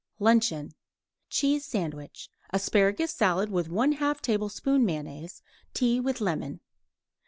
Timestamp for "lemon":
6.19-6.59